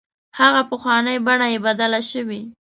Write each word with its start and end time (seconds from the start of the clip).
هغه 0.39 0.61
پخوانۍ 0.69 1.17
بڼه 1.25 1.47
یې 1.53 1.59
بدله 1.65 1.99
شوې. 2.11 2.41